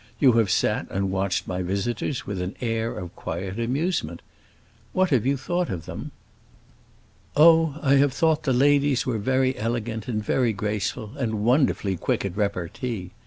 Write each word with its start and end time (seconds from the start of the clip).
"You 0.17 0.31
have 0.31 0.49
sat 0.49 0.89
and 0.89 1.11
watched 1.11 1.45
my 1.47 1.61
visitors 1.61 2.25
with 2.25 2.41
an 2.41 2.55
air 2.59 2.97
of 2.97 3.15
quiet 3.15 3.59
amusement. 3.59 4.23
What 4.93 5.11
have 5.11 5.27
you 5.27 5.37
thought 5.37 5.69
of 5.69 5.85
them?" 5.85 6.09
"Oh, 7.35 7.77
I 7.83 7.97
have 7.97 8.11
thought 8.11 8.41
the 8.41 8.51
ladies 8.51 9.05
were 9.05 9.19
very 9.19 9.55
elegant 9.55 10.07
and 10.07 10.25
very 10.25 10.53
graceful, 10.53 11.11
and 11.17 11.43
wonderfully 11.43 11.97
quick 11.97 12.25
at 12.25 12.35
repartee. 12.35 13.11